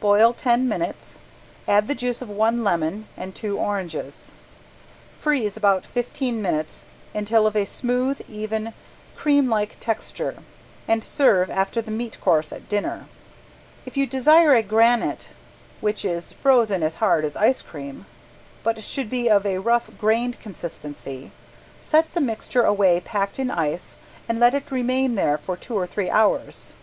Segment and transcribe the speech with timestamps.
[0.00, 1.20] Boil ten minutes,
[1.68, 4.32] add the juice of one lemon and two oranges,
[5.20, 8.74] freeze about fifteen minutes until of a smooth, even,
[9.14, 10.38] cream like texture,
[10.88, 13.06] and serve after the meat course at dinner.
[13.86, 15.28] If you desire a granite
[15.80, 18.06] which is frozen as hard as ice cream,
[18.64, 21.30] but should be of a rough grained consistency,
[21.78, 23.98] set the mixture away packed in ice
[24.28, 26.74] and let it remain there for two or three hours.